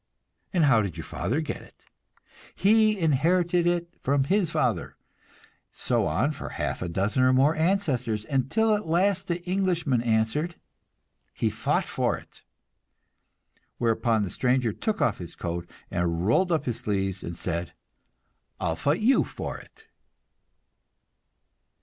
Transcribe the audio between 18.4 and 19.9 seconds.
"I'll fight you for it."